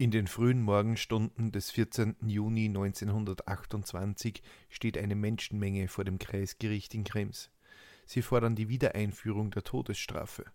[0.00, 2.16] In den frühen Morgenstunden des 14.
[2.22, 7.50] Juni 1928 steht eine Menschenmenge vor dem Kreisgericht in Krems.
[8.06, 10.46] Sie fordern die Wiedereinführung der Todesstrafe.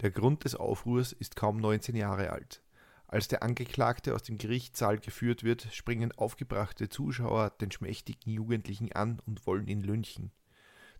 [0.00, 2.62] Der Grund des Aufruhrs ist kaum 19 Jahre alt.
[3.06, 9.20] Als der Angeklagte aus dem Gerichtssaal geführt wird, springen aufgebrachte Zuschauer den schmächtigen Jugendlichen an
[9.26, 10.32] und wollen ihn lynchen.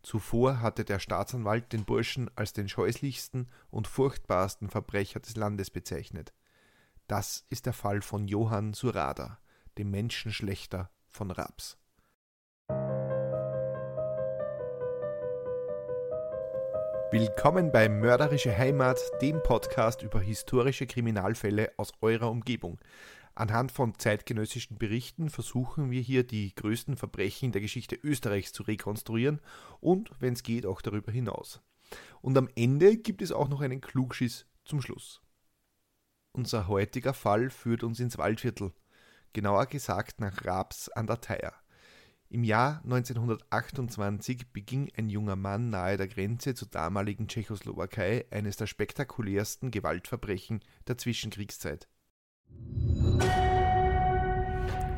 [0.02, 6.34] Zuvor hatte der Staatsanwalt den Burschen als den scheußlichsten und furchtbarsten Verbrecher des Landes bezeichnet.
[7.08, 9.38] Das ist der Fall von Johann Surada,
[9.78, 11.78] dem Menschenschlechter von Raps.
[17.12, 22.80] Willkommen bei Mörderische Heimat, dem Podcast über historische Kriminalfälle aus eurer Umgebung.
[23.36, 29.40] Anhand von zeitgenössischen Berichten versuchen wir hier die größten Verbrechen der Geschichte Österreichs zu rekonstruieren
[29.78, 31.62] und, wenn es geht, auch darüber hinaus.
[32.20, 35.20] Und am Ende gibt es auch noch einen Klugschiss zum Schluss.
[36.36, 38.74] Unser heutiger Fall führt uns ins Waldviertel,
[39.32, 41.54] genauer gesagt nach Raps an der Theier.
[42.28, 48.66] Im Jahr 1928 beging ein junger Mann nahe der Grenze zur damaligen Tschechoslowakei eines der
[48.66, 51.88] spektakulärsten Gewaltverbrechen der Zwischenkriegszeit.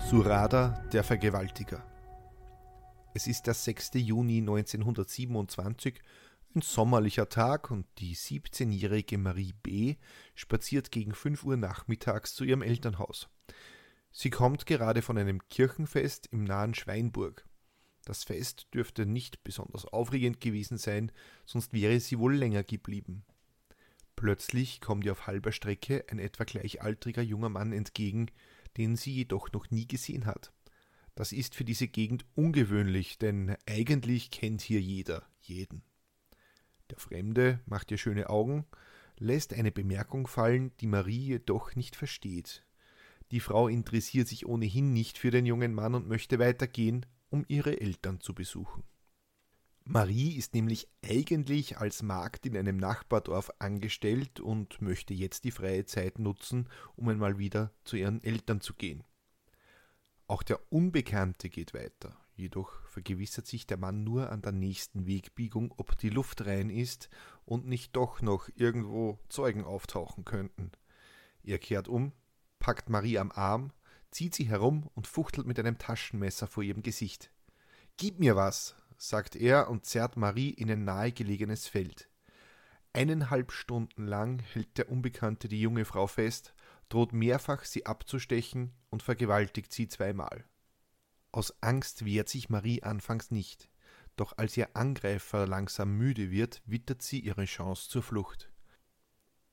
[0.00, 1.84] Surada, der Vergewaltiger.
[3.14, 3.90] Es ist der 6.
[3.94, 6.00] Juni 1927,
[6.58, 9.94] ein sommerlicher Tag, und die 17-jährige Marie B.
[10.34, 13.28] spaziert gegen 5 Uhr nachmittags zu ihrem Elternhaus.
[14.10, 17.46] Sie kommt gerade von einem Kirchenfest im nahen Schweinburg.
[18.04, 21.12] Das Fest dürfte nicht besonders aufregend gewesen sein,
[21.46, 23.24] sonst wäre sie wohl länger geblieben.
[24.16, 28.32] Plötzlich kommt ihr auf halber Strecke ein etwa gleichaltriger junger Mann entgegen,
[28.76, 30.52] den sie jedoch noch nie gesehen hat.
[31.14, 35.82] Das ist für diese Gegend ungewöhnlich, denn eigentlich kennt hier jeder jeden.
[36.90, 38.66] Der Fremde macht ihr schöne Augen,
[39.18, 42.64] lässt eine Bemerkung fallen, die Marie jedoch nicht versteht.
[43.30, 47.80] Die Frau interessiert sich ohnehin nicht für den jungen Mann und möchte weitergehen, um ihre
[47.80, 48.84] Eltern zu besuchen.
[49.84, 55.86] Marie ist nämlich eigentlich als Magd in einem Nachbardorf angestellt und möchte jetzt die freie
[55.86, 59.02] Zeit nutzen, um einmal wieder zu ihren Eltern zu gehen.
[60.26, 65.74] Auch der Unbekannte geht weiter, jedoch vergewissert sich der Mann nur an der nächsten Wegbiegung,
[65.76, 67.10] ob die Luft rein ist
[67.44, 70.72] und nicht doch noch irgendwo Zeugen auftauchen könnten.
[71.42, 72.12] Er kehrt um,
[72.58, 73.72] packt Marie am Arm,
[74.10, 77.30] zieht sie herum und fuchtelt mit einem Taschenmesser vor ihrem Gesicht.
[77.96, 82.08] Gib mir was, sagt er und zerrt Marie in ein nahegelegenes Feld.
[82.92, 86.54] Eineinhalb Stunden lang hält der Unbekannte die junge Frau fest,
[86.88, 90.44] droht mehrfach, sie abzustechen und vergewaltigt sie zweimal.
[91.38, 93.68] Aus Angst wehrt sich Marie anfangs nicht,
[94.16, 98.50] doch als ihr Angreifer langsam müde wird, wittert sie ihre Chance zur Flucht.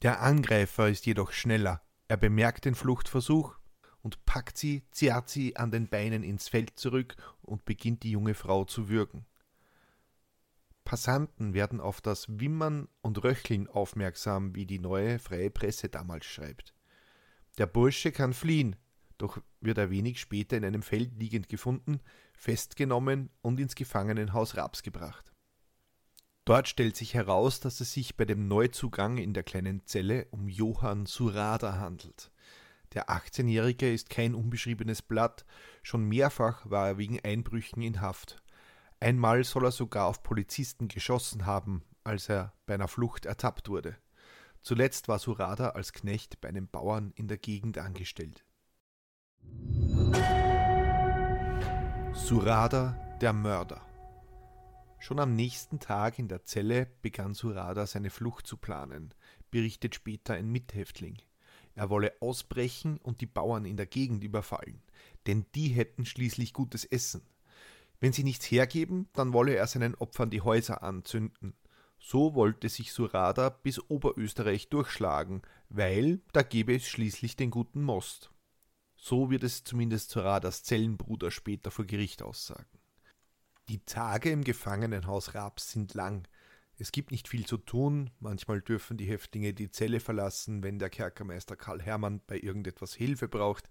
[0.01, 3.59] Der Angreifer ist jedoch schneller, er bemerkt den Fluchtversuch
[4.01, 8.33] und packt sie, zerrt sie an den Beinen ins Feld zurück und beginnt die junge
[8.33, 9.27] Frau zu würgen.
[10.85, 16.73] Passanten werden auf das Wimmern und Röcheln aufmerksam, wie die neue freie Presse damals schreibt.
[17.59, 18.75] Der Bursche kann fliehen,
[19.17, 21.99] doch wird er wenig später in einem Feld liegend gefunden,
[22.33, 25.31] festgenommen und ins Gefangenenhaus Raps gebracht.
[26.45, 30.47] Dort stellt sich heraus, dass es sich bei dem Neuzugang in der kleinen Zelle um
[30.47, 32.31] Johann Surada handelt.
[32.93, 35.45] Der 18-Jährige ist kein unbeschriebenes Blatt,
[35.81, 38.43] schon mehrfach war er wegen Einbrüchen in Haft.
[38.99, 43.97] Einmal soll er sogar auf Polizisten geschossen haben, als er bei einer Flucht ertappt wurde.
[44.61, 48.45] Zuletzt war Surada als Knecht bei einem Bauern in der Gegend angestellt.
[52.25, 53.85] Surada, der Mörder.
[54.97, 59.13] Schon am nächsten Tag in der Zelle begann Surada seine Flucht zu planen,
[59.51, 61.19] berichtet später ein Mithäftling.
[61.75, 64.81] Er wolle ausbrechen und die Bauern in der Gegend überfallen,
[65.27, 67.21] denn die hätten schließlich gutes Essen.
[67.99, 71.53] Wenn sie nichts hergeben, dann wolle er seinen Opfern die Häuser anzünden.
[71.99, 78.31] So wollte sich Surada bis Oberösterreich durchschlagen, weil da gebe es schließlich den guten Most.
[79.07, 82.79] So wird es zumindest Suradas Zellenbruder später vor Gericht aussagen.
[83.69, 86.27] Die Tage im Gefangenenhaus Raps sind lang.
[86.79, 90.89] Es gibt nicht viel zu tun, manchmal dürfen die Häftlinge die Zelle verlassen, wenn der
[90.89, 93.69] Kerkermeister Karl Hermann bei irgendetwas Hilfe braucht,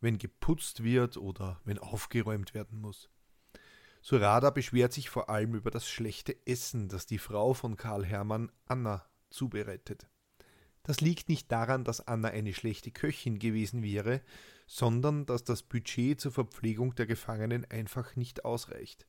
[0.00, 3.08] wenn geputzt wird oder wenn aufgeräumt werden muss.
[4.00, 8.50] Surada beschwert sich vor allem über das schlechte Essen, das die Frau von Karl Hermann,
[8.66, 10.08] Anna, zubereitet.
[10.82, 14.20] Das liegt nicht daran, dass Anna eine schlechte Köchin gewesen wäre,
[14.66, 19.06] sondern dass das Budget zur Verpflegung der Gefangenen einfach nicht ausreicht.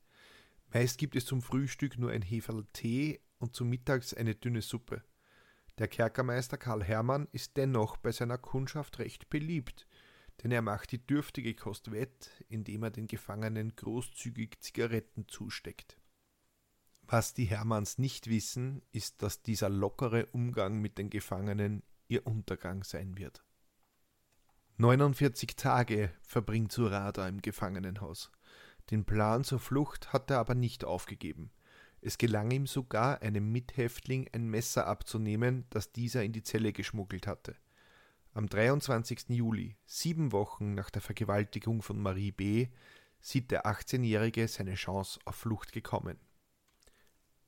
[0.71, 5.03] Meist gibt es zum Frühstück nur ein Heferl Tee und zum Mittags eine dünne Suppe.
[5.79, 9.87] Der Kerkermeister Karl Hermann ist dennoch bei seiner Kundschaft recht beliebt,
[10.43, 15.97] denn er macht die dürftige Kost wett, indem er den Gefangenen großzügig Zigaretten zusteckt.
[17.05, 22.83] Was die Hermanns nicht wissen, ist, dass dieser lockere Umgang mit den Gefangenen ihr Untergang
[22.83, 23.43] sein wird.
[24.77, 28.31] 49 Tage verbringt Surada im Gefangenenhaus.
[28.89, 31.51] Den Plan zur Flucht hat er aber nicht aufgegeben.
[32.01, 37.27] Es gelang ihm sogar, einem Mithäftling ein Messer abzunehmen, das dieser in die Zelle geschmuggelt
[37.27, 37.55] hatte.
[38.33, 39.29] Am 23.
[39.29, 42.67] Juli, sieben Wochen nach der Vergewaltigung von Marie B.,
[43.21, 46.19] sieht der 18-Jährige seine Chance auf Flucht gekommen.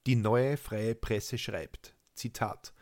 [0.06, 2.74] Die neue freie Presse schreibt, Zitat,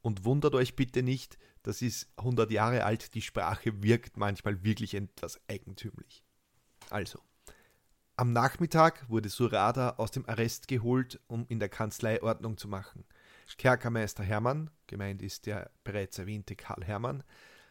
[0.00, 4.94] und wundert euch bitte nicht, das ist 100 Jahre alt, die Sprache wirkt manchmal wirklich
[4.94, 6.24] etwas eigentümlich.
[6.88, 7.20] Also,
[8.16, 13.04] am Nachmittag wurde Surada aus dem Arrest geholt, um in der Kanzlei Ordnung zu machen.
[13.58, 17.22] Kerkermeister Hermann, gemeint ist der bereits erwähnte Karl Hermann,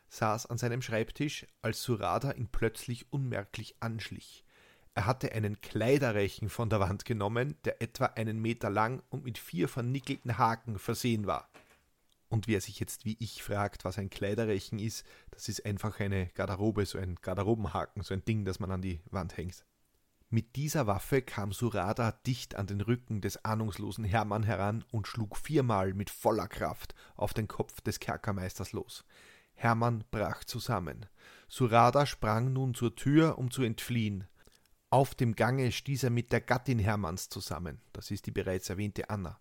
[0.10, 4.44] saß an seinem Schreibtisch, als Surada ihn plötzlich unmerklich anschlich.
[5.00, 9.38] Er hatte einen Kleiderrechen von der Wand genommen, der etwa einen Meter lang und mit
[9.38, 11.48] vier vernickelten Haken versehen war.
[12.28, 16.26] Und wer sich jetzt wie ich fragt, was ein Kleiderrechen ist, das ist einfach eine
[16.36, 19.64] Garderobe, so ein Garderobenhaken, so ein Ding, das man an die Wand hängt.
[20.30, 25.38] Mit dieser Waffe kam Surada dicht an den Rücken des ahnungslosen Hermann heran und schlug
[25.38, 29.06] viermal mit voller Kraft auf den Kopf des Kerkermeisters los.
[29.54, 31.06] Hermann brach zusammen.
[31.48, 34.28] Surada sprang nun zur Tür, um zu entfliehen.
[34.92, 39.10] Auf dem Gange stieß er mit der Gattin Hermanns zusammen, das ist die bereits erwähnte
[39.10, 39.40] Anna.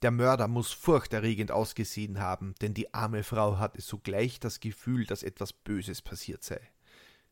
[0.00, 5.22] Der Mörder muss furchterregend ausgesehen haben, denn die arme Frau hatte sogleich das Gefühl, dass
[5.22, 6.60] etwas Böses passiert sei.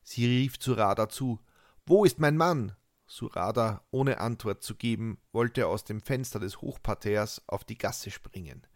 [0.02, 1.40] Sie rief Surada zu
[1.86, 2.76] Wo ist mein Mann?
[3.06, 8.66] Surada, ohne Antwort zu geben, wollte aus dem Fenster des Hochparterres auf die Gasse springen.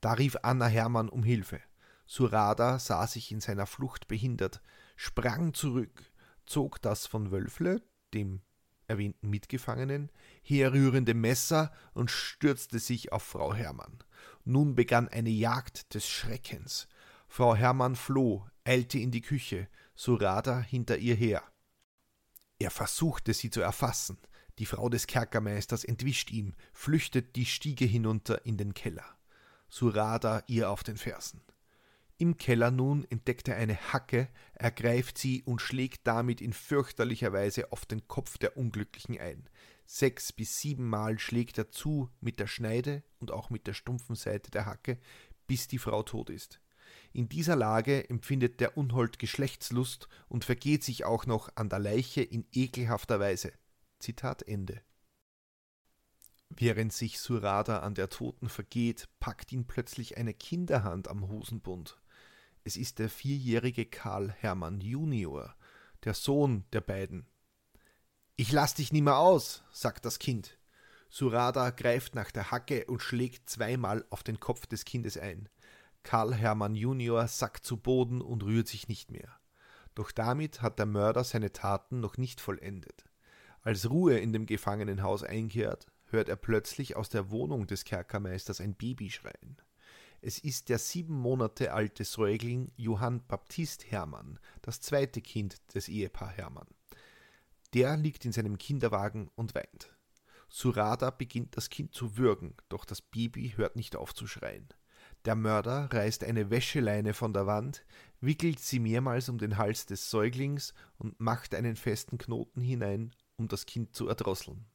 [0.00, 1.60] Da rief Anna Hermann um Hilfe.
[2.06, 4.62] Surada sah sich in seiner Flucht behindert,
[4.96, 6.02] sprang zurück,
[6.46, 7.82] zog das von Wölfle,
[8.16, 8.40] dem
[8.88, 10.10] erwähnten Mitgefangenen,
[10.42, 13.98] herrührende Messer und stürzte sich auf Frau Hermann.
[14.44, 16.88] Nun begann eine Jagd des Schreckens.
[17.28, 21.42] Frau Hermann floh, eilte in die Küche, Surada hinter ihr her.
[22.58, 24.18] Er versuchte sie zu erfassen.
[24.58, 29.18] Die Frau des Kerkermeisters entwischt ihm, flüchtet die Stiege hinunter in den Keller.
[29.68, 31.42] Surada ihr auf den Fersen.
[32.18, 37.72] Im Keller nun entdeckt er eine Hacke, ergreift sie und schlägt damit in fürchterlicher Weise
[37.72, 39.48] auf den Kopf der Unglücklichen ein.
[39.84, 44.50] Sechs bis siebenmal schlägt er zu mit der Schneide und auch mit der stumpfen Seite
[44.50, 44.98] der Hacke,
[45.46, 46.60] bis die Frau tot ist.
[47.12, 52.22] In dieser Lage empfindet der Unhold Geschlechtslust und vergeht sich auch noch an der Leiche
[52.22, 53.52] in ekelhafter Weise.
[53.98, 54.80] Zitat Ende.
[56.48, 61.98] Während sich Surada an der Toten vergeht, packt ihn plötzlich eine Kinderhand am Hosenbund.
[62.66, 65.54] Es ist der vierjährige Karl Hermann Junior,
[66.02, 67.28] der Sohn der beiden.
[68.34, 70.58] Ich lass dich nimmer aus, sagt das Kind.
[71.08, 75.48] Surada greift nach der Hacke und schlägt zweimal auf den Kopf des Kindes ein.
[76.02, 79.38] Karl Hermann Junior sackt zu Boden und rührt sich nicht mehr.
[79.94, 83.04] Doch damit hat der Mörder seine Taten noch nicht vollendet.
[83.60, 88.74] Als Ruhe in dem Gefangenenhaus einkehrt, hört er plötzlich aus der Wohnung des Kerkermeisters ein
[88.74, 89.56] Baby schreien.
[90.26, 96.32] Es ist der sieben Monate alte Säugling Johann Baptist Hermann, das zweite Kind des Ehepaar
[96.32, 96.66] Hermann.
[97.74, 99.94] Der liegt in seinem Kinderwagen und weint.
[100.48, 104.66] Surada beginnt das Kind zu würgen, doch das Baby hört nicht auf zu schreien.
[105.26, 107.84] Der Mörder reißt eine Wäscheleine von der Wand,
[108.20, 113.46] wickelt sie mehrmals um den Hals des Säuglings und macht einen festen Knoten hinein, um
[113.46, 114.66] das Kind zu erdrosseln.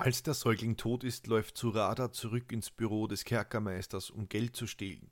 [0.00, 4.68] Als der Säugling tot ist, läuft Surada zurück ins Büro des Kerkermeisters, um Geld zu
[4.68, 5.10] stehlen.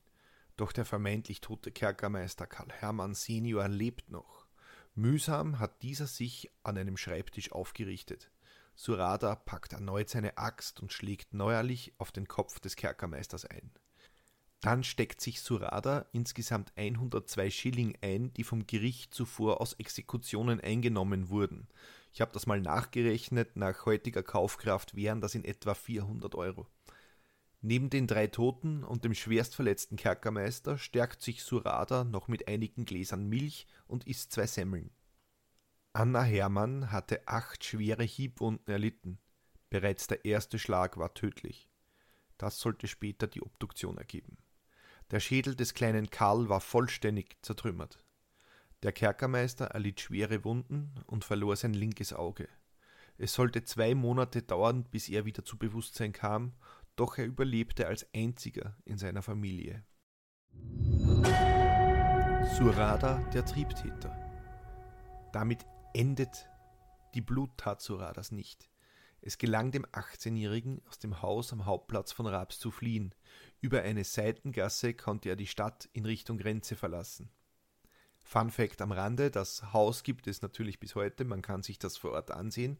[0.56, 4.46] Doch der vermeintlich tote Kerkermeister Karl Hermann Senior lebt noch.
[4.94, 8.30] Mühsam hat dieser sich an einem Schreibtisch aufgerichtet.
[8.76, 13.72] Surada packt erneut seine Axt und schlägt neuerlich auf den Kopf des Kerkermeisters ein.
[14.66, 21.28] Dann steckt sich Surada insgesamt 102 Schilling ein, die vom Gericht zuvor aus Exekutionen eingenommen
[21.28, 21.68] wurden.
[22.12, 26.66] Ich habe das mal nachgerechnet, nach heutiger Kaufkraft wären das in etwa 400 Euro.
[27.60, 33.28] Neben den drei Toten und dem schwerstverletzten Kerkermeister stärkt sich Surada noch mit einigen Gläsern
[33.28, 34.90] Milch und isst zwei Semmeln.
[35.92, 39.20] Anna Hermann hatte acht schwere Hiebwunden erlitten.
[39.70, 41.70] Bereits der erste Schlag war tödlich.
[42.36, 44.38] Das sollte später die Obduktion ergeben.
[45.12, 48.02] Der Schädel des kleinen Karl war vollständig zertrümmert.
[48.82, 52.48] Der Kerkermeister erlitt schwere Wunden und verlor sein linkes Auge.
[53.16, 56.52] Es sollte zwei Monate dauern, bis er wieder zu Bewusstsein kam,
[56.96, 59.84] doch er überlebte als einziger in seiner Familie.
[62.54, 64.14] Surada, der Triebtäter.
[65.32, 66.48] Damit endet
[67.14, 68.68] die Bluttat Suradas nicht.
[69.20, 73.14] Es gelang dem 18-Jährigen, aus dem Haus am Hauptplatz von Raps zu fliehen.
[73.60, 77.30] Über eine Seitengasse konnte er die Stadt in Richtung Grenze verlassen.
[78.18, 81.96] Fun Fact am Rande: Das Haus gibt es natürlich bis heute, man kann sich das
[81.96, 82.78] vor Ort ansehen.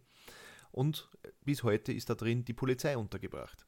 [0.72, 1.08] Und
[1.44, 3.66] bis heute ist da drin die Polizei untergebracht.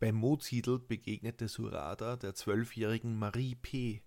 [0.00, 4.02] Bei Moziedl begegnete Surada der zwölfjährigen Marie P.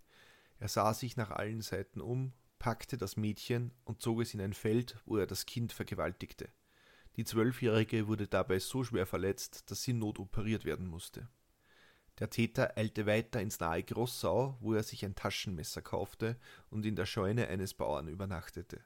[0.59, 4.53] Er sah sich nach allen Seiten um, packte das Mädchen und zog es in ein
[4.53, 6.49] Feld, wo er das Kind vergewaltigte.
[7.17, 11.27] Die Zwölfjährige wurde dabei so schwer verletzt, dass sie notoperiert werden musste.
[12.19, 16.37] Der Täter eilte weiter ins nahe Grossau, wo er sich ein Taschenmesser kaufte
[16.69, 18.81] und in der Scheune eines Bauern übernachtete.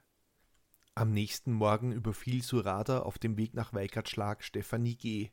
[0.94, 5.30] Am nächsten Morgen überfiel Surada auf dem Weg nach Weikertschlag Stefanie G.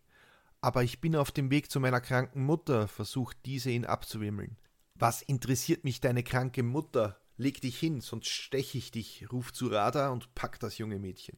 [0.61, 4.57] Aber ich bin auf dem Weg zu meiner kranken Mutter, versucht diese ihn abzuwimmeln.
[4.95, 7.19] Was interessiert mich deine kranke Mutter?
[7.35, 11.37] Leg dich hin, sonst stech ich dich, ruft Surada und packt das junge Mädchen.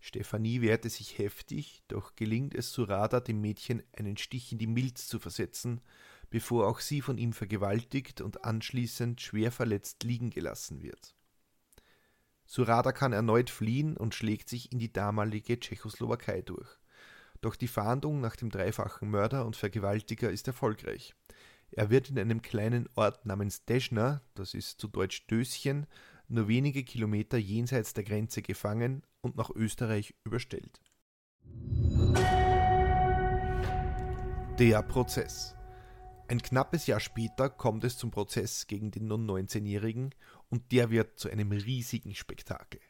[0.00, 5.08] Stefanie wehrte sich heftig, doch gelingt es Surada, dem Mädchen einen Stich in die Milz
[5.08, 5.80] zu versetzen,
[6.30, 11.14] bevor auch sie von ihm vergewaltigt und anschließend schwer verletzt liegen gelassen wird.
[12.46, 16.68] Surada kann erneut fliehen und schlägt sich in die damalige Tschechoslowakei durch.
[17.40, 21.14] Doch die Fahndung nach dem dreifachen Mörder und Vergewaltiger ist erfolgreich.
[21.70, 25.86] Er wird in einem kleinen Ort namens Deschna, das ist zu Deutsch Döschen,
[26.28, 30.80] nur wenige Kilometer jenseits der Grenze gefangen und nach Österreich überstellt.
[34.58, 35.54] Der Prozess.
[36.28, 40.14] Ein knappes Jahr später kommt es zum Prozess gegen den nun 19-Jährigen
[40.50, 42.80] und der wird zu einem riesigen Spektakel.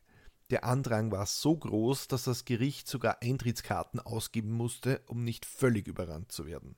[0.50, 5.87] Der Andrang war so groß, dass das Gericht sogar Eintrittskarten ausgeben musste, um nicht völlig
[5.87, 6.76] überrannt zu werden.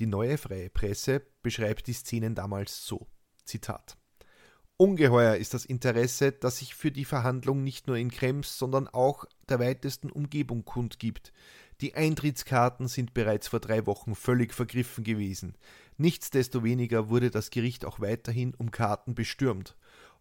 [0.00, 3.06] Die neue freie Presse beschreibt die Szenen damals so:
[3.44, 3.96] Zitat.
[4.78, 9.24] Ungeheuer ist das Interesse, das sich für die Verhandlung nicht nur in Krems, sondern auch
[9.48, 11.32] der weitesten Umgebung kundgibt.
[11.80, 15.56] Die Eintrittskarten sind bereits vor drei Wochen völlig vergriffen gewesen.
[15.96, 19.76] Nichtsdestoweniger wurde das Gericht auch weiterhin um Karten bestürmt.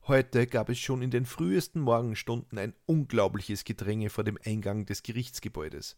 [0.08, 5.04] Heute gab es schon in den frühesten Morgenstunden ein unglaubliches Gedränge vor dem Eingang des
[5.04, 5.98] Gerichtsgebäudes.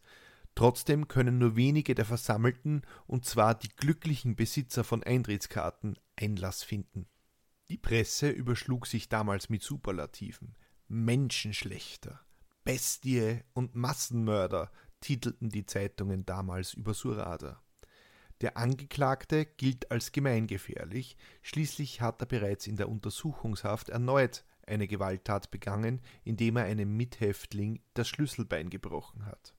[0.56, 7.06] Trotzdem können nur wenige der Versammelten, und zwar die glücklichen Besitzer von Eintrittskarten, Einlass finden.
[7.70, 10.56] Die Presse überschlug sich damals mit Superlativen.
[10.88, 12.20] Menschenschlechter,
[12.64, 14.70] Bestie und Massenmörder
[15.00, 17.62] titelten die Zeitungen damals über Surada.
[18.40, 25.50] Der Angeklagte gilt als gemeingefährlich, schließlich hat er bereits in der Untersuchungshaft erneut eine Gewalttat
[25.50, 29.54] begangen, indem er einem Mithäftling das Schlüsselbein gebrochen hat.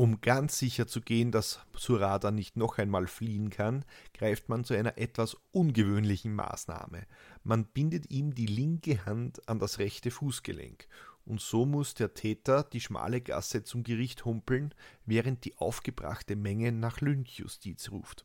[0.00, 4.72] Um ganz sicher zu gehen, dass Surada nicht noch einmal fliehen kann, greift man zu
[4.72, 7.06] einer etwas ungewöhnlichen Maßnahme.
[7.44, 10.88] Man bindet ihm die linke Hand an das rechte Fußgelenk,
[11.26, 14.72] und so muss der Täter die schmale Gasse zum Gericht humpeln,
[15.04, 18.24] während die aufgebrachte Menge nach Lynchjustiz ruft.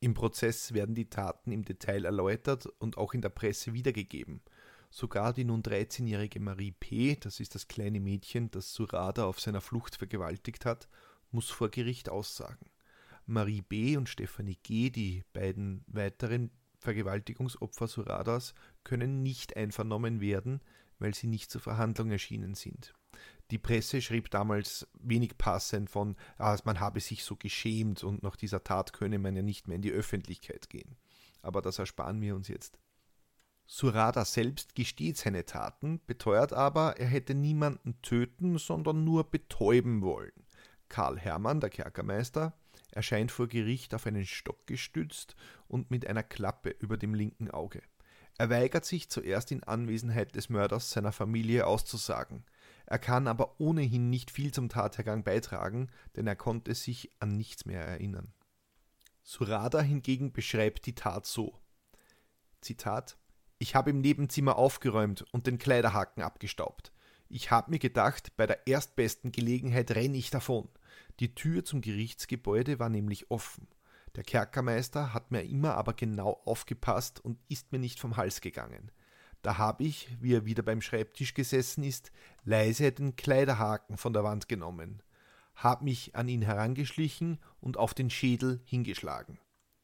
[0.00, 4.40] Im Prozess werden die Taten im Detail erläutert und auch in der Presse wiedergegeben.
[4.90, 9.60] Sogar die nun 13-jährige Marie P., das ist das kleine Mädchen, das Surada auf seiner
[9.60, 10.88] Flucht vergewaltigt hat,
[11.30, 12.66] muss vor Gericht aussagen.
[13.24, 13.96] Marie B.
[13.96, 20.60] und Stephanie G., die beiden weiteren Vergewaltigungsopfer Suradas, können nicht einvernommen werden,
[20.98, 22.92] weil sie nicht zur Verhandlung erschienen sind.
[23.52, 28.34] Die Presse schrieb damals wenig passend von, ah, man habe sich so geschämt und nach
[28.34, 30.96] dieser Tat könne man ja nicht mehr in die Öffentlichkeit gehen.
[31.42, 32.79] Aber das ersparen wir uns jetzt.
[33.72, 40.32] Surada selbst gesteht seine Taten, beteuert aber, er hätte niemanden töten, sondern nur betäuben wollen.
[40.88, 42.58] Karl Hermann, der Kerkermeister,
[42.90, 45.36] erscheint vor Gericht auf einen Stock gestützt
[45.68, 47.80] und mit einer Klappe über dem linken Auge.
[48.38, 52.44] Er weigert sich zuerst in Anwesenheit des Mörders seiner Familie auszusagen.
[52.86, 57.66] Er kann aber ohnehin nicht viel zum Tathergang beitragen, denn er konnte sich an nichts
[57.66, 58.32] mehr erinnern.
[59.22, 61.56] Surada hingegen beschreibt die Tat so:
[62.60, 63.16] Zitat
[63.60, 66.92] ich habe im Nebenzimmer aufgeräumt und den Kleiderhaken abgestaubt.
[67.28, 70.68] Ich habe mir gedacht, bei der erstbesten Gelegenheit renne ich davon.
[71.20, 73.68] Die Tür zum Gerichtsgebäude war nämlich offen.
[74.16, 78.90] Der Kerkermeister hat mir immer aber genau aufgepasst und ist mir nicht vom Hals gegangen.
[79.42, 82.10] Da habe ich, wie er wieder beim Schreibtisch gesessen ist,
[82.44, 85.02] leise den Kleiderhaken von der Wand genommen,
[85.54, 89.38] hab mich an ihn herangeschlichen und auf den Schädel hingeschlagen.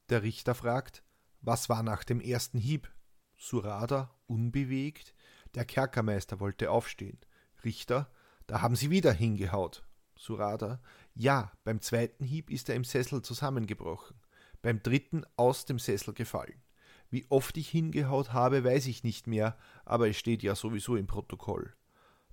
[0.09, 1.03] Der Richter fragt,
[1.43, 2.91] was war nach dem ersten Hieb?
[3.37, 5.15] Surada unbewegt.
[5.55, 7.19] Der Kerkermeister wollte aufstehen.
[7.65, 8.11] Richter,
[8.47, 9.85] da haben Sie wieder hingehaut.
[10.17, 10.81] Surada,
[11.15, 14.17] Ja, beim zweiten Hieb ist er im Sessel zusammengebrochen,
[14.63, 16.63] beim dritten aus dem Sessel gefallen.
[17.11, 21.07] Wie oft ich hingehaut habe, weiß ich nicht mehr, aber es steht ja sowieso im
[21.07, 21.75] Protokoll.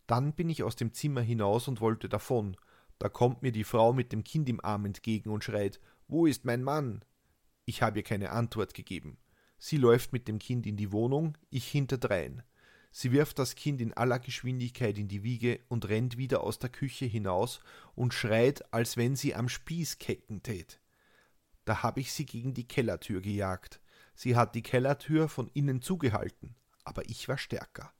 [0.07, 2.57] Dann bin ich aus dem Zimmer hinaus und wollte davon.
[2.99, 6.45] Da kommt mir die Frau mit dem Kind im Arm entgegen und schreit: Wo ist
[6.45, 7.05] mein Mann?
[7.65, 9.17] Ich habe ihr keine Antwort gegeben.
[9.65, 12.43] Sie läuft mit dem Kind in die Wohnung, ich hinterdrein.
[12.91, 16.69] Sie wirft das Kind in aller Geschwindigkeit in die Wiege und rennt wieder aus der
[16.69, 17.61] Küche hinaus
[17.95, 20.81] und schreit, als wenn sie am Spieß kecken tät.
[21.63, 23.79] Da habe ich sie gegen die Kellertür gejagt.
[24.15, 27.93] Sie hat die Kellertür von innen zugehalten, aber ich war stärker.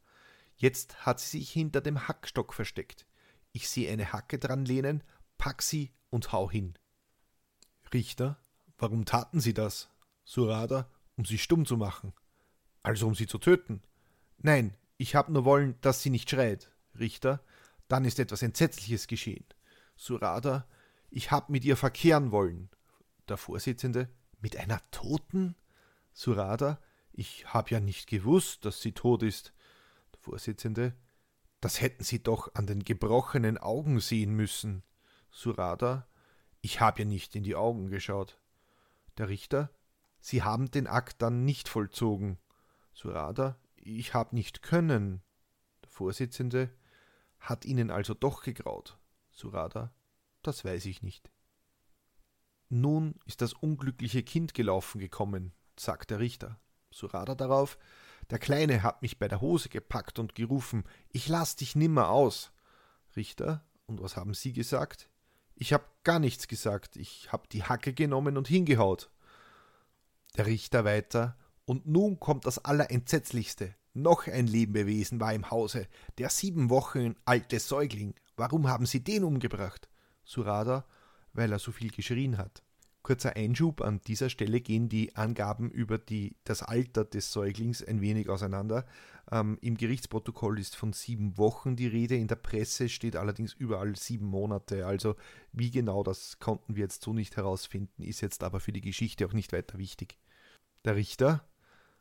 [0.58, 3.08] Jetzt hat sie sich hinter dem Hackstock versteckt.
[3.53, 5.01] Ich sehe eine Hacke dran lehnen,
[5.38, 6.77] pack sie und hau hin.
[7.93, 8.38] Richter,
[8.77, 9.89] warum taten Sie das?
[10.25, 12.13] Surada, um sie stumm zu machen.
[12.82, 13.82] Also um sie zu töten.
[14.38, 16.72] Nein, ich hab nur wollen, dass sie nicht schreit.
[17.00, 17.41] Richter,
[17.88, 19.46] dann ist etwas Entsetzliches geschehen.
[19.96, 20.67] Surada,
[21.10, 22.70] ich hab mit ihr verkehren wollen.
[23.27, 24.10] Der Vorsitzende,
[24.41, 25.55] mit einer Toten?
[26.13, 26.82] Surada,
[27.13, 29.53] ich hab ja nicht gewusst, dass sie tot ist.
[30.13, 30.93] Der Vorsitzende,
[31.62, 34.84] das hätten Sie doch an den gebrochenen Augen sehen müssen.
[35.32, 36.08] Surada,
[36.60, 38.38] ich hab ja nicht in die Augen geschaut.
[39.17, 39.70] Der Richter,
[40.25, 42.38] Sie haben den Akt dann nicht vollzogen.
[42.94, 45.22] Surada, ich hab nicht können.
[45.84, 46.70] Der Vorsitzende
[47.39, 48.98] hat Ihnen also doch gegraut.
[49.32, 49.94] Surada,
[50.42, 51.30] das weiß ich nicht.
[52.70, 56.58] Nun ist das unglückliche Kind gelaufen gekommen, sagt der Richter.
[56.89, 57.77] Surada darauf,
[58.30, 62.53] der Kleine hat mich bei der Hose gepackt und gerufen, ich lass dich nimmer aus.
[63.18, 65.10] Richter, und was haben Sie gesagt?
[65.53, 69.10] Ich hab gar nichts gesagt, ich hab die Hacke genommen und hingehaut.
[70.36, 73.75] Der Richter weiter, und nun kommt das Allerentsetzlichste.
[73.94, 75.88] Noch ein Lebewesen war im Hause,
[76.18, 78.16] der sieben Wochen alte Säugling.
[78.36, 79.88] Warum haben Sie den umgebracht?
[80.24, 80.88] Surada,
[81.34, 82.63] weil er so viel geschrien hat.
[83.04, 88.02] Kurzer Einschub, an dieser Stelle gehen die Angaben über die, das Alter des Säuglings ein
[88.02, 88.88] wenig auseinander.
[89.30, 93.96] Ähm, Im Gerichtsprotokoll ist von sieben Wochen die Rede, in der Presse steht allerdings überall
[93.96, 94.88] sieben Monate.
[94.88, 95.15] Also
[95.52, 99.28] wie genau das konnten wir jetzt so nicht herausfinden, ist jetzt aber für die Geschichte
[99.28, 100.17] auch nicht weiter wichtig.
[100.86, 101.46] Der Richter,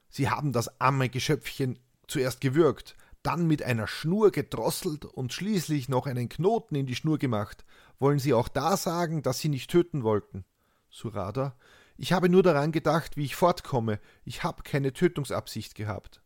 [0.09, 6.07] Sie haben das arme Geschöpfchen zuerst gewürgt, dann mit einer Schnur gedrosselt und schließlich noch
[6.07, 7.64] einen Knoten in die Schnur gemacht.
[8.01, 10.45] Wollen Sie auch da sagen, dass Sie nicht töten wollten?
[10.90, 11.57] Surada,
[11.97, 14.01] ich habe nur daran gedacht, wie ich fortkomme.
[14.25, 16.21] Ich habe keine Tötungsabsicht gehabt.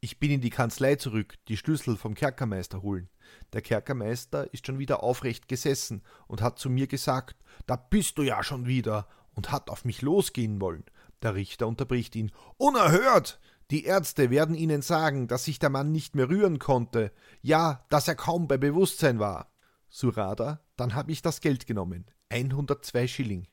[0.00, 3.10] Ich bin in die Kanzlei zurück, die Schlüssel vom Kerkermeister holen.
[3.52, 7.36] Der Kerkermeister ist schon wieder aufrecht gesessen und hat zu mir gesagt,
[7.66, 10.84] da bist du ja schon wieder, und hat auf mich losgehen wollen.
[11.22, 12.32] Der Richter unterbricht ihn.
[12.56, 13.40] Unerhört!
[13.70, 18.06] Die Ärzte werden Ihnen sagen, dass sich der Mann nicht mehr rühren konnte, ja, dass
[18.06, 19.50] er kaum bei Bewusstsein war.
[19.88, 22.06] Surada, dann habe ich das Geld genommen.
[22.28, 23.48] 102 Schilling.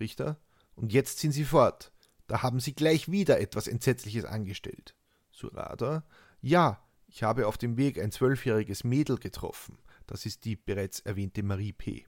[0.00, 0.40] Richter,
[0.74, 1.92] und jetzt sind Sie fort.
[2.26, 4.96] Da haben Sie gleich wieder etwas Entsetzliches angestellt.
[5.30, 6.04] Surada,
[6.40, 9.78] ja, ich habe auf dem Weg ein zwölfjähriges Mädel getroffen.
[10.06, 12.06] Das ist die bereits erwähnte Marie P.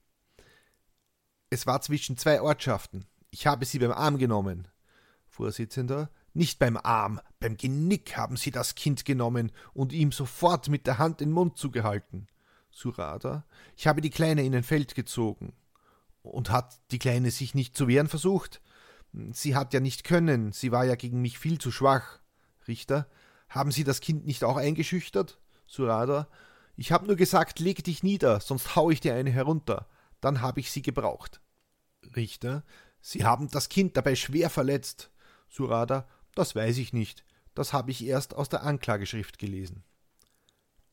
[1.50, 3.06] Es war zwischen zwei Ortschaften.
[3.30, 4.68] Ich habe sie beim Arm genommen.
[5.38, 10.88] Vorsitzender, nicht beim Arm, beim Genick haben Sie das Kind genommen und ihm sofort mit
[10.88, 12.26] der Hand den Mund zugehalten.
[12.72, 13.44] Surada,
[13.76, 15.52] ich habe die Kleine in ein Feld gezogen.
[16.22, 18.60] Und hat die Kleine sich nicht zu wehren versucht?
[19.30, 22.18] Sie hat ja nicht können, sie war ja gegen mich viel zu schwach.
[22.66, 23.08] Richter,
[23.48, 25.38] haben Sie das Kind nicht auch eingeschüchtert?
[25.68, 26.28] Surada,
[26.74, 29.86] ich habe nur gesagt, leg dich nieder, sonst hau ich dir eine herunter.
[30.20, 31.40] Dann habe ich sie gebraucht.
[32.16, 32.64] Richter,
[33.00, 35.12] Sie haben das Kind dabei schwer verletzt.
[35.48, 37.24] Surada, das weiß ich nicht.
[37.54, 39.82] Das habe ich erst aus der Anklageschrift gelesen.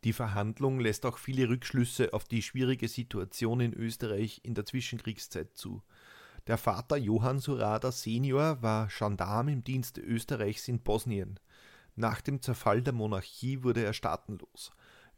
[0.04, 5.56] Die Verhandlung lässt auch viele Rückschlüsse auf die schwierige Situation in Österreich in der Zwischenkriegszeit
[5.56, 5.82] zu.
[6.48, 11.40] Der Vater Johann Surada senior war Gendarm im Dienste Österreichs in Bosnien.
[11.96, 14.72] Nach dem Zerfall der Monarchie wurde er staatenlos.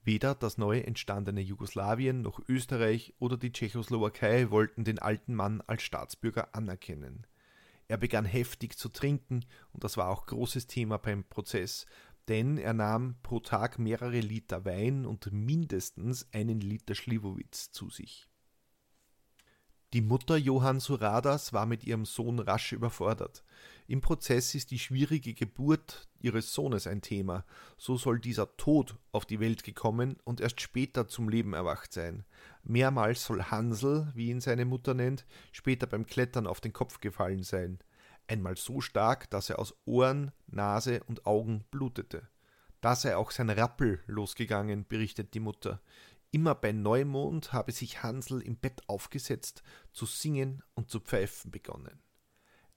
[0.03, 5.83] Weder das neu entstandene Jugoslawien noch Österreich oder die Tschechoslowakei wollten den alten Mann als
[5.83, 7.27] Staatsbürger anerkennen.
[7.87, 11.85] Er begann heftig zu trinken, und das war auch großes Thema beim Prozess,
[12.27, 18.27] denn er nahm pro Tag mehrere Liter Wein und mindestens einen Liter Schliwowitz zu sich.
[19.93, 23.45] Die Mutter Johann Suradas war mit ihrem Sohn rasch überfordert.
[23.87, 27.45] Im Prozess ist die schwierige Geburt ihres Sohnes ein Thema.
[27.77, 32.25] So soll dieser tot auf die Welt gekommen und erst später zum Leben erwacht sein.
[32.63, 37.43] Mehrmals soll Hansel, wie ihn seine Mutter nennt, später beim Klettern auf den Kopf gefallen
[37.43, 37.79] sein.
[38.27, 42.27] Einmal so stark, dass er aus Ohren, Nase und Augen blutete.
[42.81, 45.81] Da sei auch sein Rappel losgegangen, berichtet die Mutter.
[46.31, 49.63] Immer bei Neumond habe sich Hansel im Bett aufgesetzt,
[49.93, 52.01] zu singen und zu pfeifen begonnen.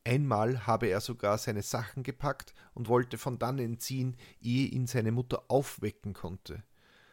[0.04, 5.12] Einmal habe er sogar seine Sachen gepackt und wollte von dannen ziehen, ehe ihn seine
[5.12, 6.62] Mutter aufwecken konnte.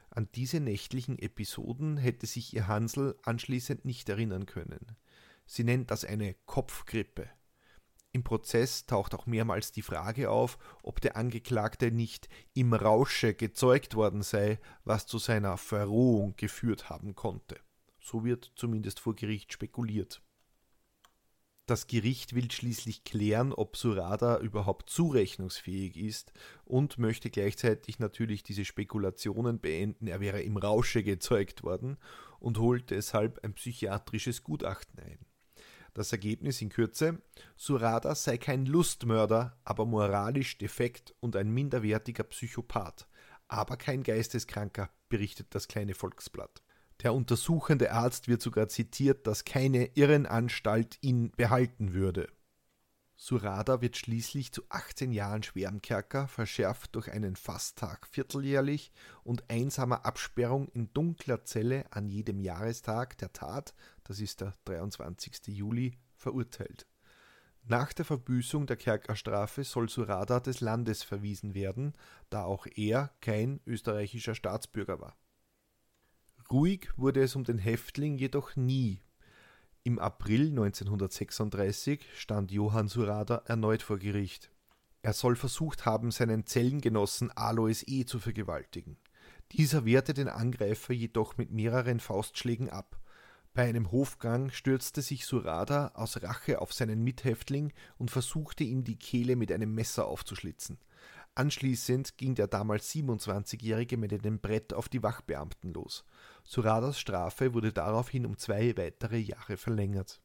[0.09, 4.95] An diese nächtlichen Episoden hätte sich ihr Hansel anschließend nicht erinnern können.
[5.45, 7.29] Sie nennt das eine Kopfgrippe.
[8.17, 13.93] Im Prozess taucht auch mehrmals die Frage auf, ob der Angeklagte nicht im Rausche gezeugt
[13.93, 17.59] worden sei, was zu seiner Verrohung geführt haben konnte.
[18.01, 20.23] So wird zumindest vor Gericht spekuliert.
[21.67, 26.33] Das Gericht will schließlich klären, ob Surada überhaupt zurechnungsfähig ist
[26.65, 31.97] und möchte gleichzeitig natürlich diese Spekulationen beenden, er wäre im Rausche gezeugt worden
[32.39, 35.26] und holt deshalb ein psychiatrisches Gutachten ein.
[35.97, 37.23] Das Ergebnis in Kürze:
[37.55, 43.07] Surada sei kein Lustmörder, aber moralisch defekt und ein minderwertiger Psychopath,
[43.47, 46.61] aber kein Geisteskranker, berichtet das kleine Volksblatt.
[47.01, 52.27] Der untersuchende Arzt wird sogar zitiert, dass keine Irrenanstalt ihn behalten würde.
[53.19, 58.91] Surada wird schließlich zu 18 Jahren Schwermkerker, verschärft durch einen Fasttag vierteljährlich
[59.23, 65.47] und einsamer Absperrung in dunkler Zelle an jedem Jahrestag der Tat, das ist der 23.
[65.47, 66.85] Juli, verurteilt.
[67.63, 71.93] Nach der Verbüßung der Kerkerstrafe soll Surada des Landes verwiesen werden,
[72.29, 75.17] da auch er kein österreichischer Staatsbürger war.
[76.51, 79.01] Ruhig wurde es um den Häftling jedoch nie.
[79.87, 84.51] Im April 1936 stand Johann Surada erneut vor Gericht.
[85.01, 88.03] Er soll versucht haben, seinen Zellengenossen Alois E.
[88.03, 88.97] zu vergewaltigen.
[89.53, 92.99] Dieser wehrte den Angreifer jedoch mit mehreren Faustschlägen ab.
[93.53, 98.99] Bei einem Hofgang stürzte sich Surada aus Rache auf seinen Mithäftling und versuchte ihm die
[98.99, 100.79] Kehle mit einem Messer aufzuschlitzen.
[101.37, 106.03] Anschließend ging der damals 27-Jährige mit einem Brett auf die Wachbeamten los.
[106.43, 110.19] Suradas Strafe wurde daraufhin um zwei weitere Jahre verlängert.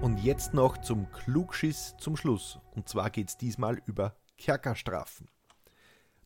[0.00, 2.60] Und jetzt noch zum Klugschiss zum Schluss.
[2.76, 5.28] Und zwar geht es diesmal über Kerkerstrafen.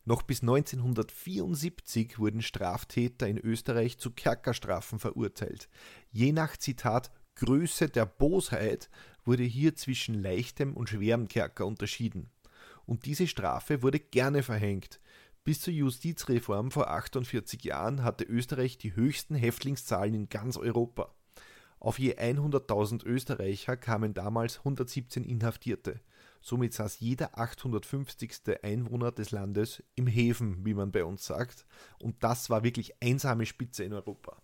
[0.03, 5.67] Noch bis 1974 wurden Straftäter in Österreich zu Kerkerstrafen verurteilt.
[6.11, 8.89] Je nach Zitat Größe der Bosheit
[9.25, 12.29] wurde hier zwischen leichtem und schwerem Kerker unterschieden.
[12.85, 14.99] Und diese Strafe wurde gerne verhängt.
[15.43, 21.13] Bis zur Justizreform vor 48 Jahren hatte Österreich die höchsten Häftlingszahlen in ganz Europa.
[21.79, 25.99] Auf je 100.000 Österreicher kamen damals 117 Inhaftierte.
[26.41, 28.63] Somit saß jeder 850.
[28.63, 31.65] Einwohner des Landes im Häfen, wie man bei uns sagt.
[31.99, 34.41] Und das war wirklich einsame Spitze in Europa.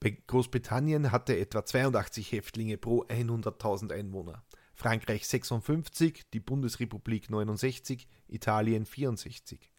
[0.00, 4.44] Bei Großbritannien hatte etwa 82 Häftlinge pro 100.000 Einwohner.
[4.74, 9.72] Frankreich 56, die Bundesrepublik 69, Italien 64.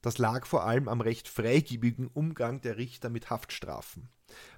[0.00, 4.08] Das lag vor allem am recht freigebigen Umgang der Richter mit Haftstrafen.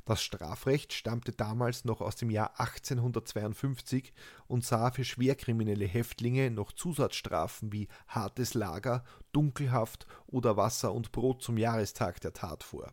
[0.05, 4.13] Das Strafrecht stammte damals noch aus dem Jahr 1852
[4.49, 11.43] und sah für schwerkriminelle Häftlinge noch Zusatzstrafen wie hartes Lager, Dunkelhaft oder Wasser und Brot
[11.43, 12.93] zum Jahrestag der Tat vor.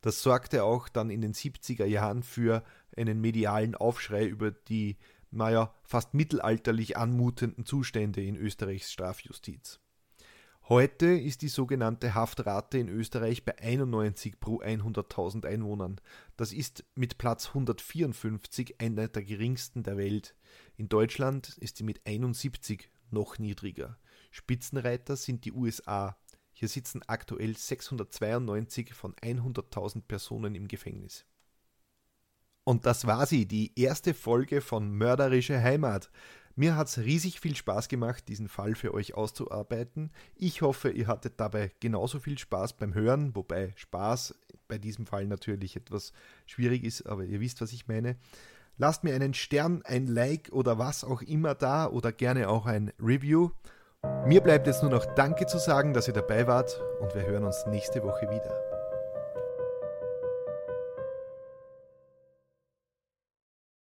[0.00, 2.62] Das sorgte auch dann in den 70er Jahren für
[2.96, 4.96] einen medialen Aufschrei über die,
[5.30, 9.80] naja, fast mittelalterlich anmutenden Zustände in Österreichs Strafjustiz.
[10.66, 16.00] Heute ist die sogenannte Haftrate in Österreich bei 91 pro 100.000 Einwohnern.
[16.38, 20.34] Das ist mit Platz 154 einer der geringsten der Welt.
[20.78, 23.98] In Deutschland ist sie mit 71 noch niedriger.
[24.30, 26.16] Spitzenreiter sind die USA
[26.54, 31.26] hier sitzen aktuell 692 von 100.000 Personen im Gefängnis.
[32.64, 36.10] Und das war sie, die erste Folge von Mörderische Heimat.
[36.56, 40.12] Mir hat es riesig viel Spaß gemacht, diesen Fall für euch auszuarbeiten.
[40.36, 44.34] Ich hoffe, ihr hattet dabei genauso viel Spaß beim Hören, wobei Spaß
[44.68, 46.12] bei diesem Fall natürlich etwas
[46.46, 48.16] schwierig ist, aber ihr wisst, was ich meine.
[48.76, 52.92] Lasst mir einen Stern, ein Like oder was auch immer da oder gerne auch ein
[53.00, 53.50] Review.
[54.26, 57.44] Mir bleibt jetzt nur noch Danke zu sagen, dass ihr dabei wart und wir hören
[57.44, 58.73] uns nächste Woche wieder.